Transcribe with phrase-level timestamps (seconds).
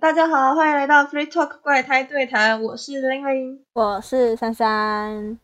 [0.00, 5.38] 大家好，欢迎来到 Free Talk 怪胎对谈，我是玲玲，我是珊珊。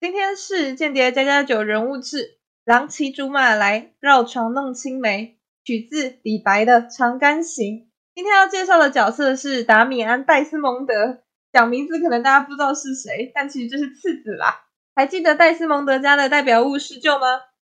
[0.00, 7.80] 今天是间谍加加九人物志，郎骑竹马来绕床弄青梅，取自李白的《长干行》。
[8.14, 14.66] 今天要介绍的角色是达米安·戴斯蒙德，讲名字可能大家不知道是谁，但其实就是次子啦。
[14.94, 17.26] 还记得戴斯蒙德家的代表物施救吗？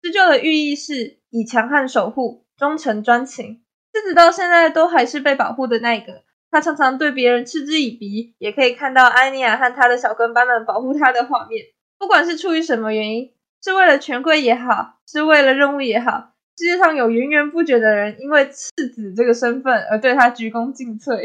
[0.02, 3.64] 施救的寓意是以强悍守护，忠诚专情。
[3.94, 11.66] 次子到现在都还是被保护的那个，他常常对别人嗤之以鼻，也可以看到安妮亚和他的小跟班们保护他的画面。
[12.00, 21.16] 不管是出于什么原因，是为了权贵也好，是为了任务也好，世界上有源源不绝的人因为次子这个身份而对他鞠躬尽瘁。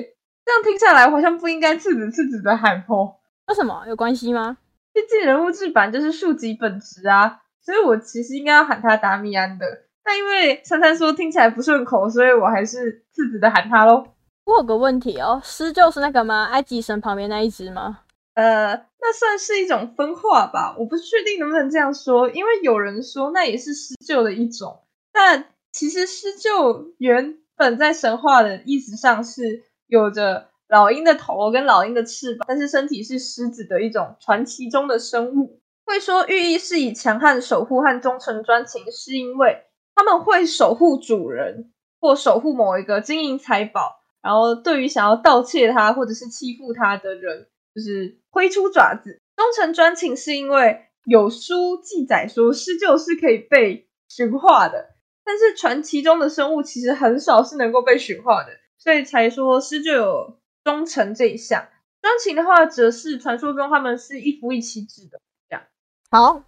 [0.45, 3.20] 这样听下来，好像不应该次子次子的喊破。
[3.48, 4.59] 为什么有关系吗？
[4.92, 9.85] 毕竟人物制版就是庶几本质啊，所以我其实应该要喊他达米安的。
[10.06, 14.06] 但因为珊珊说听起来不顺口，所以我还是次子的喊他喽。
[14.45, 16.45] 我有个问题哦，狮鹫是那个吗？
[16.52, 17.98] 埃及神旁边那一只吗？
[18.34, 24.85] 呃，那算是一种分化吧，我不确定能不能这样说，因为有人说那也是狮鹫的一种。
[25.13, 30.48] 但其实狮鹫原本在神话的意思上是有着。
[30.68, 35.60] 老鹰的头跟老鹰的翅膀，但是身体是狮子的一种传奇中的生物。
[35.85, 39.63] 会说寓意是以强悍守护和忠诚专情，是因为
[39.96, 49.20] 他们会守护主人或守护某一个金银财宝，然后对于想要盗窃他或者是欺负他的人，就是挥出爪子。
[49.34, 60.38] 忠诚专情是因为有书记载说狮鹫是可以被驯化的，但是传奇中的生物其实很少是能够被驯化的，所以才说狮鹫有。
[60.66, 61.68] 忠诚这一项，
[62.02, 65.20] 专情的话，则是传说中他们是一夫一妻制的。
[65.48, 65.62] 这样
[66.10, 66.42] 好，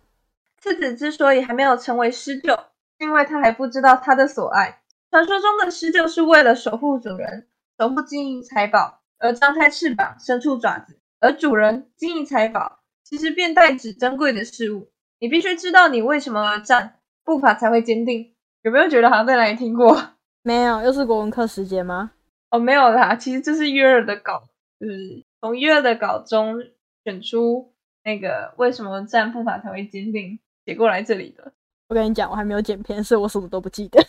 [0.61, 2.65] 次子之所以还没有成为狮鹫，
[2.99, 4.81] 因为他还不知道他的所爱。
[5.11, 7.47] 传说中的狮鹫是为了守护主人、
[7.79, 14.91] 守护金银财宝而张开翅膀、伸出爪子，而主人、金银财宝其实便代指珍贵的事物。
[15.19, 18.35] 你必须知道你为什么而战，步伐才会坚定。
[18.63, 20.11] 有没有觉得好像在哪里听过？
[20.43, 22.13] 没有，又是国文课时间吗？
[22.51, 24.45] 哦，没有啦，其实这是约尔的稿，
[24.79, 26.63] 就是从约尔的稿中
[27.05, 27.73] 选出
[28.05, 31.53] 那个为什么战步伐才会坚定写过来这里的。
[31.89, 34.03] 我跟你讲，我还没有剪片，所以我什么都不记得。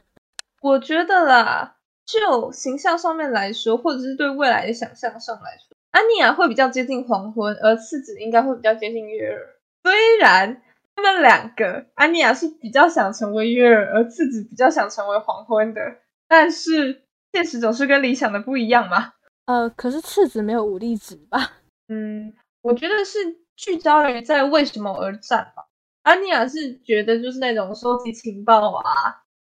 [0.62, 9.60] 我觉得啦，就形象上面来说，或者是对未来的想象上来说，安妮亚会比较接近黄昏，而次子应该会比较接近月儿。
[9.82, 10.62] 虽然
[10.96, 15.80] 他们两个，安妮亚是比较想成为月儿，而次子比较想成为黄昏的，
[16.28, 17.04] 但是。
[17.30, 19.12] 现实总是跟理想的不一样嘛。
[19.44, 21.52] 呃，可是次子没有武力值吧？
[21.88, 23.18] 嗯，我觉得是
[23.54, 25.67] 聚焦于在为什么而战吧。
[26.08, 28.84] 安妮亚是觉得就是那种收集情报啊，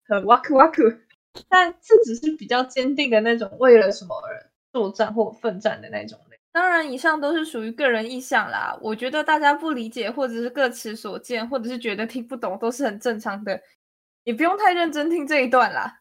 [0.06, 0.82] 和哇酷哇酷。
[1.48, 6.20] 但次子是比较坚定的那种，为了什么而作战或奋战的那种
[6.52, 8.78] 当然，以上都是属于个人意向啦。
[8.82, 13.62] 我觉得大家不理解，或者是各持所见，或者是觉得听不懂，都是很正常的。
[14.24, 16.00] 也不用太认真听这一段啦。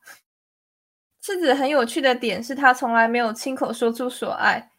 [1.21, 4.71] 次子很有趣的点是他从来没有亲口说出所爱。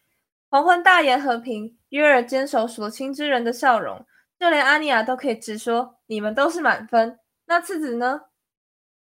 [0.50, 4.04] 黄昏大言和平，约尔坚守所亲之人的笑容，
[4.40, 7.20] 就连阿尼亚都可以直说你们都是满分。
[7.46, 8.22] 那次子呢？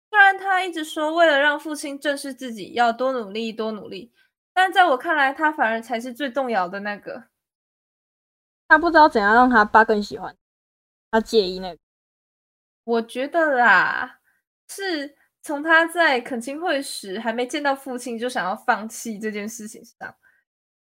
[0.09, 4.13] 虽然他一直说为了让父亲正视自己要多努力多努力，
[4.53, 7.25] 但在我看来，他反而才是最动摇的那个。
[8.67, 10.35] 他不知道怎样让他爸更喜欢
[11.11, 11.79] 他，介意那个。
[12.83, 14.19] 我觉得啦，
[14.69, 15.17] 是。
[15.41, 20.15] 从他在恳亲会时还没见到父亲就想要放弃这件事情上，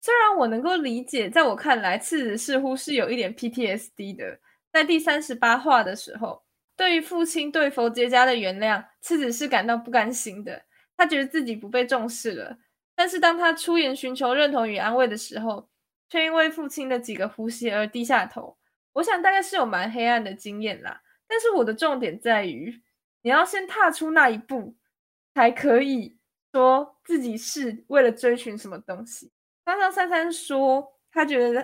[0.03, 4.37] 虽然我能够理解，在我看来，次子似乎是有一点 PTSD 的。
[4.69, 6.43] 在第三十八话的时候，
[6.75, 10.61] 对于父亲对佛杰家的原谅，次子是感到不甘心的。
[10.97, 12.57] 他觉得自己不被重视了。
[12.93, 15.69] 但是当他出言寻求认同与安慰的时候，
[16.09, 18.57] 却因为父亲的几个呼吸而低下头。
[18.91, 21.01] 我想大概是有蛮黑暗的经验啦。
[21.29, 22.81] 但是我的重点在于。
[23.21, 24.75] 你要先踏出那一步，
[25.33, 26.17] 才可以
[26.51, 29.31] 说自己是为了追寻什么东西。
[29.65, 31.61] 刚刚三三说他觉得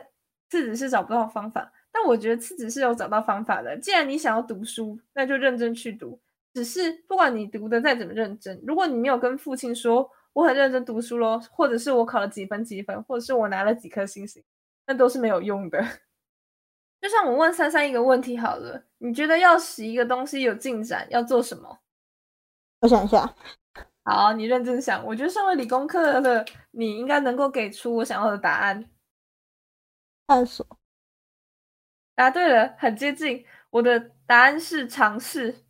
[0.50, 3.78] 次子是找不到方法，但我觉得次子是有找到方法的。
[3.78, 6.20] 既然你想要读书，那就认真去读。
[6.54, 14.44] 只是不管你读的再怎么认真，如果你没有跟父亲说我很认真读书咯，或者是我考了几分几分，或者是我拿了几颗星星，
[14.88, 15.80] 那都是没有用的。
[17.00, 21.80] 就像我问珊珊一个问题好了，你觉得要使一个东西有进展，要做什么？
[22.82, 23.36] 我想一下。
[24.10, 25.06] 好，你认真想。
[25.06, 28.90] 我觉得身为理工科的你，应该能够给出我想要的答案。
[30.26, 30.66] 探索。
[32.16, 33.46] 答对了，很接近。
[33.70, 35.64] 我的答案是尝试。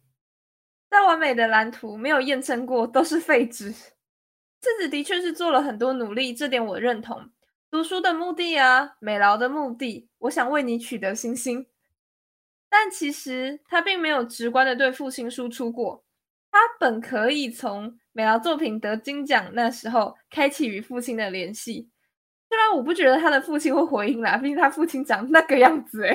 [0.89, 3.71] 再完美的蓝图没有验证过，都是废纸。
[3.71, 7.29] 自己的确是做了很多努力，这点我认同。
[7.69, 11.67] 读书的目的啊，美劳的目的，我想为你取得星星。
[12.69, 16.05] 但其实他并没有直观的对父亲输出过。
[16.49, 21.89] 他本可以从美劳作品得金奖那时候开启与父亲的联系。
[22.49, 26.03] 虽然我不觉得他的父亲会回应啦，毕竟他父亲长那个样子，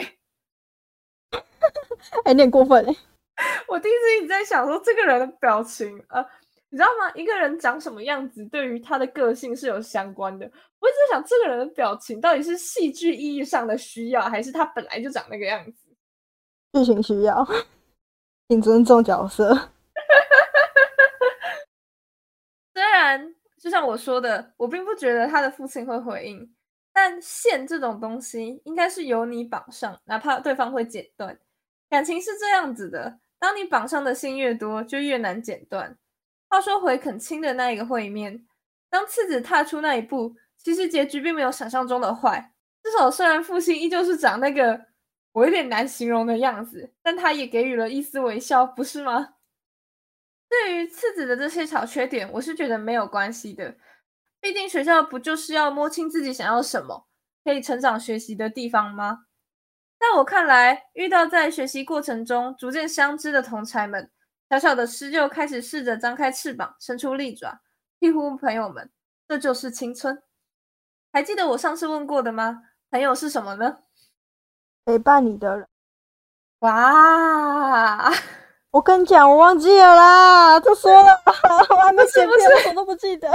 [2.24, 2.96] 哎，有点过分哎。
[3.68, 6.24] 我第一次一直在想说，这个人的表情，呃。
[6.70, 7.08] 你知道吗？
[7.14, 10.44] 一个人长什么样子，对于他的个性是有相关的。
[10.44, 15.88] 我一直在想，这个人的表情到底是戏剧意义上的需要，还是他本来就长那个样子？
[16.72, 17.46] 剧情需要，
[18.48, 19.70] 请尊重角色。
[22.74, 26.54] 虽然就像我说的，我并不觉得他的父亲会回应，
[26.92, 31.38] 但线这种东西应该是由你绑上，哪怕对方会剪断。
[31.88, 35.96] 感情是这样子的，当你绑上的线越多，就越难剪断。
[36.50, 38.44] 话说回肯亲的那一个会面，
[38.90, 42.52] 当次子踏出那一步，其实结局并没有想象中的坏。
[42.82, 44.78] 至少虽然父亲依旧是长那个
[45.32, 49.33] 我有点难形容的样子，但他也给予了一丝微笑，不是吗？
[50.62, 53.74] 对于次子的这些小缺点，我是觉得没有关系的。
[54.40, 57.08] 毕竟学校不就是要摸清自己想要什么，
[57.44, 59.24] 可以成长学习的地方吗？
[59.98, 64.10] 在我看来，遇到在学习过程中逐渐相知的同才们。
[64.48, 67.60] 小小的诗就开始试着张开翅膀，伸出利爪，
[67.98, 68.90] 庇护朋友们。
[69.26, 70.22] 这就是青春。
[71.12, 72.62] 还记得我上次问过的吗？
[72.90, 73.78] 朋友是什么呢？
[74.84, 75.66] 陪伴你的人。
[76.60, 78.12] 哇！
[78.74, 81.22] 我跟你讲，我忘记了啦，都说了，
[81.70, 83.30] 我还没写，我都不记得。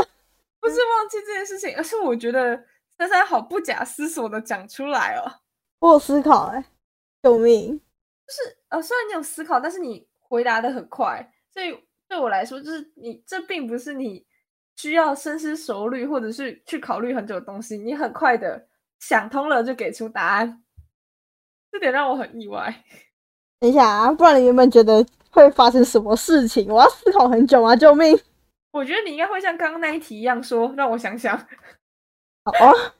[0.59, 2.61] 不是忘记这件事情，而是我觉得
[2.97, 5.31] 珊珊好不假思索的讲出来哦。
[5.79, 6.65] 我有思考哎，
[7.23, 7.79] 救命！
[8.27, 10.07] 就是呃，虽然你有思考，但是你。
[10.31, 11.75] 回答的很快，所以
[12.07, 14.23] 对我来说，就是你这并不是你
[14.75, 17.79] 需要深思熟虑，或者是去考虑很久的东西。
[17.79, 18.67] 你很快的
[18.99, 20.63] 想通了就给出答案，
[21.71, 22.83] 这点让我很意外。
[23.59, 26.71] 等一下啊，不然你原本觉得会发生什么事情？
[26.71, 27.75] 我要思考很久啊！
[27.75, 28.19] 救命！
[28.71, 31.37] 我觉得你应该会像刚刚那一题一样说，让我想想。
[32.45, 32.93] 好啊。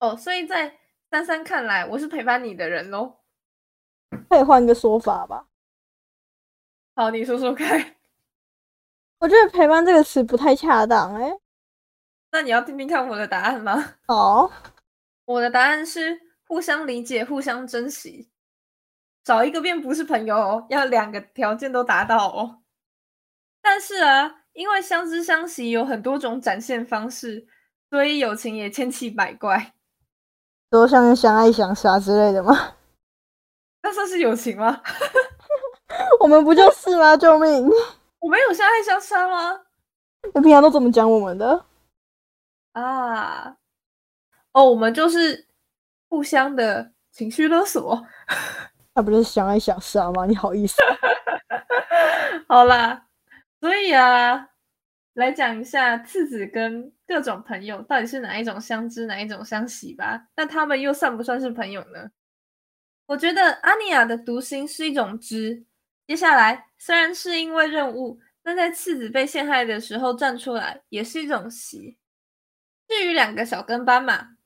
[0.00, 0.78] 哦，所以在
[1.10, 3.16] 珊珊看来，我是陪伴你的人喽。
[4.28, 5.46] 可以换个说法吧。
[6.94, 7.96] 好，你说说看。
[9.18, 11.32] 我觉得“陪伴”这个词不太恰当，哎。
[12.32, 13.94] 那你要听听看我的答案吗？
[14.06, 14.50] 好，
[15.24, 18.28] 我的答案是互相理解、互相珍惜。
[19.26, 22.60] 少一个便不是朋友哦，要两个条件都达到哦。
[23.60, 27.48] 但是啊，因为相知相惜有很多种展现方式，
[27.90, 29.72] 所以友情也千奇百怪。
[30.70, 32.74] 多像相爱相杀之类的吗？
[33.82, 34.80] 那算是友情吗？
[36.20, 37.16] 我们不就是吗？
[37.16, 37.68] 救命！
[38.20, 39.60] 我们有相爱相杀吗？
[40.34, 41.64] 你平常都怎么讲我们的？
[42.74, 43.56] 啊，
[44.52, 45.48] 哦，我们就是
[46.08, 48.06] 互相的情绪勒索。
[48.96, 50.24] 那不是相爱相杀吗？
[50.24, 50.76] 你好意思？
[52.48, 53.06] 好啦，
[53.60, 54.48] 所以啊，
[55.12, 60.28] 来讲一下次子跟各种朋友到底是哪一种相知，哪一种相喜吧。
[60.34, 62.08] 那他们又算不算是朋友呢？
[63.04, 65.66] 我觉得阿尼亚的读心是一种知。
[66.06, 71.98] 接下来，虽然是因为任务，但在次子被陷害的时候站出来，也是一种喜。
[72.88, 74.36] 至于两个小跟班嘛，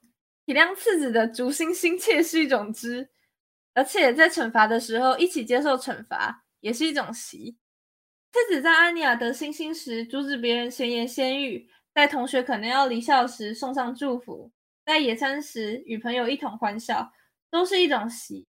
[0.44, 3.10] 体谅次子的逐心心切是一种知，
[3.74, 7.56] 而且在惩罚的时候一起接受惩罚，也是一种习。
[8.32, 14.52] 次子在安尼亚得星星时阻止别人闲言闲语，在同学可能要离校时送上祝福，
[14.84, 17.12] 在野餐时与朋友一同欢笑，
[17.50, 18.46] 都是一种习。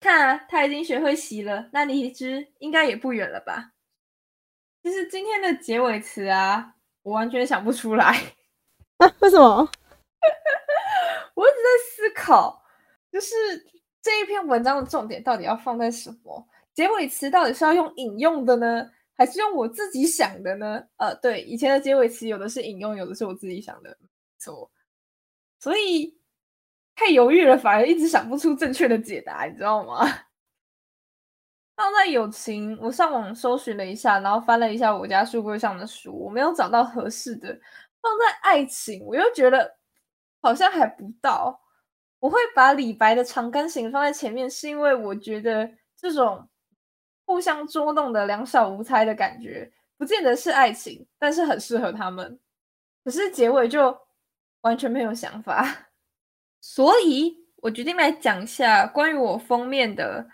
[0.00, 3.72] 看啊，他已经学会习了，那离之应该也不远了吧？
[4.80, 8.04] 其实今天的结尾词啊，我完全想不出来
[8.98, 9.12] 啊。
[9.18, 9.68] 为什么？
[11.34, 12.62] 我一直在思考，
[13.10, 13.34] 就是
[14.08, 16.48] 这一篇文章的重点到底要放在什么？
[16.72, 20.82] 结尾词到底是要用引用的呢，还是用我自己想的呢？
[20.96, 23.94] 呃，对，以前的结尾词有的是引用，有的是我自己想的，
[24.38, 24.70] 错。
[25.58, 26.16] 所以。
[26.94, 30.00] 太犹豫了，反而一直想不出正确的解答，你知道吗？
[31.76, 37.48] 放在友情，我上网搜寻了一下，然后翻了一下我家书柜上的书，我没有找到合适的。
[38.02, 39.76] 放在爱情，我又觉得
[40.40, 41.60] 好像还不到。
[42.20, 46.48] 我会把李白的《长干行》放在前面，是因为我觉得这种
[47.24, 52.38] 互相捉弄的两小无猜的感觉，不见得是爱情，但是很适合他们。
[53.04, 53.96] 可是结尾就
[54.62, 55.86] 完全没有想法。
[56.60, 60.28] 所以我决定来讲一下关于我封面的。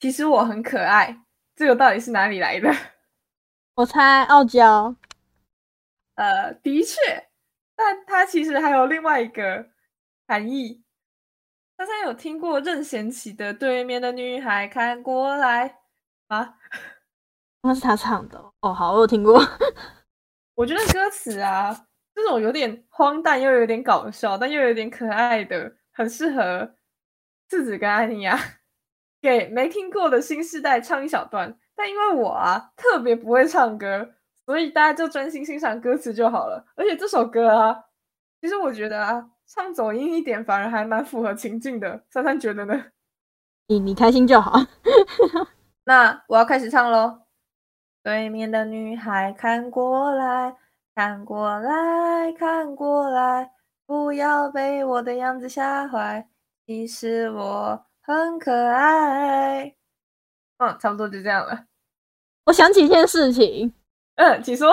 [0.00, 1.20] 其实我很可爱，
[1.54, 2.74] 这个到底是哪里来的？
[3.76, 4.96] 我猜傲娇。
[6.16, 7.28] 呃，的确，
[7.76, 9.68] 但它其实还有另外一个
[10.26, 10.82] 含义。
[11.80, 15.66] 大家有听过任贤齐的《对面的女孩看过来》
[16.28, 16.56] 吗？
[17.64, 18.70] 那是他唱的哦。
[18.70, 19.40] 好，我有听过。
[20.54, 26.70] 我觉得歌词啊，这种有点荒诞又有点搞笑，但又有点可爱的，很适合
[27.48, 28.38] 次子跟安妮亚
[29.22, 31.58] 给没听过的新世代唱一小段。
[31.74, 34.06] 但因为我啊特别不会唱歌，
[34.44, 36.62] 所以大家就专心欣赏歌词就好了。
[36.76, 37.84] 而且这首歌啊，
[38.42, 42.04] 其实我觉得啊，唱走音一点反而还蛮符合情境的。
[42.08, 42.84] 珊珊觉得呢？
[43.66, 44.60] 你你开心就好。
[45.84, 47.22] 那我要开始唱喽。
[48.04, 50.56] 对面的女孩看过来
[50.94, 53.50] 看过来看过来，
[53.86, 56.28] 不要被我的样子吓坏，
[56.64, 59.74] 其实我很可爱。
[60.58, 61.64] 嗯，差不多就这样了。
[62.46, 63.74] 我想起一件事情，
[64.14, 64.72] 嗯，请说。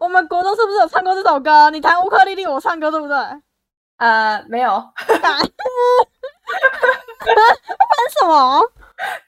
[0.00, 1.70] 我们国中是不是有唱过这首歌？
[1.70, 3.16] 你弹乌克丽丽，我唱歌，对不对？
[4.00, 4.70] 呃，没有。
[4.72, 4.88] 玩
[8.18, 8.62] 什么？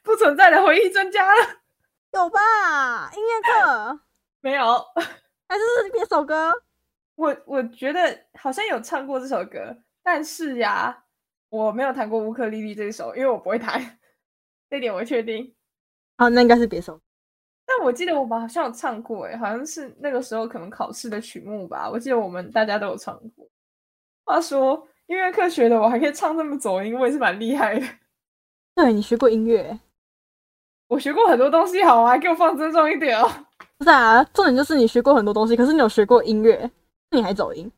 [0.02, 1.46] 不存在的回忆增加了。
[2.12, 3.10] 有吧？
[3.12, 4.00] 音乐课
[4.40, 4.82] 没有，
[5.46, 6.50] 还是是别首歌？
[7.16, 11.04] 我我觉得好像有唱过这首歌，但是呀，
[11.50, 13.98] 我没有弹过乌克丽丽这一首，因为我不会弹，
[14.70, 15.54] 这点我确定。
[16.16, 16.98] 好，那应该是别首。
[17.66, 21.90] 但我记得我们好像有唱过，哎，好像是那个时候可能考试的曲目吧。
[21.90, 23.46] 我记得我们大家都有唱过。
[24.32, 27.86] 话说音乐课学的，我还可以唱这么走音，我也是蛮厉害的。
[28.74, 29.78] 对你学过音乐，
[30.88, 32.16] 我学过很多东西，好吗？
[32.16, 33.30] 给我放尊重一点哦。
[33.76, 36.70] 不是啊，重点就是你学过很多东西，可是你有学过音乐，
[37.10, 37.70] 你还走音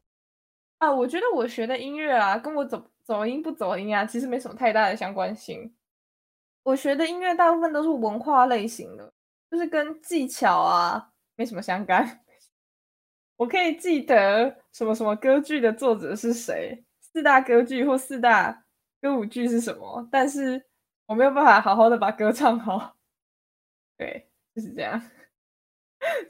[0.78, 0.88] 啊？
[0.92, 5.74] 我觉得我学的音乐啊，跟我走走音不走音啊，其实没什么太大的相关性。
[6.62, 9.12] 我学的音乐大部分都是文化类型的。
[9.50, 12.23] 就是跟技巧啊没什么相干。
[13.36, 18.64] 我可以记得什么什么歌剧的作者是谁，四大歌剧或四大
[19.00, 20.64] 歌舞剧是什么，但是
[21.06, 22.96] 我没有办法好好的把歌唱好。
[23.96, 25.02] 对，就是这样。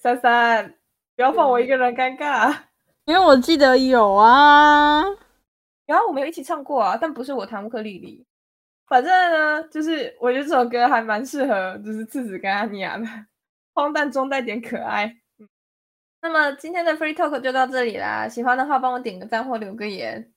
[0.01, 0.75] 三三，
[1.17, 2.57] 不要放我一个人尴尬。
[3.07, 5.03] 因为我记得有啊，
[5.85, 8.27] 然后我们有一起唱过啊，但不是我弹乌克丽丽。
[8.87, 13.07] 反正呢，就是我觉得这首歌还蛮适合，就是次子跟阿尼亚的，
[13.75, 15.17] 荒诞中带点可爱。
[16.25, 20.33] 那么今天的 Free Talk 就到这里啦，喜欢的话帮我点个赞或留个言，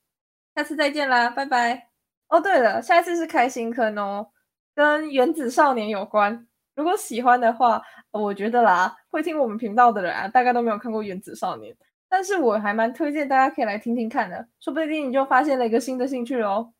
[0.54, 1.88] 下次再见啦，拜拜。
[2.28, 4.30] 哦，对了，下一次是开心坑哦，
[4.76, 6.46] 跟原子少年有关。
[6.76, 11.74] 如果喜欢的话，我觉得啦，会听我们频道的人啊，大概都没有看过原子少年，
[12.10, 16.74] 但是我还蛮推荐大家可以来听听看的，说不定你就发现了一个新的兴趣哦。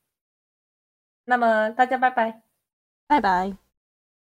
[1.24, 2.42] 那么大家拜拜，
[3.08, 3.67] 拜拜。